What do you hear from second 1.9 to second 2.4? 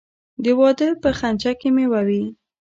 وي.